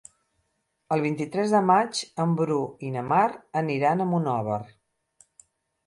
El 0.95 1.03
vint-i-tres 1.03 1.53
de 1.57 1.61
maig 1.67 2.01
en 2.25 2.35
Bru 2.41 2.59
i 2.87 2.91
na 2.99 3.07
Mar 3.13 3.23
aniran 3.65 4.03
a 4.07 4.11
Monòver. 4.15 4.63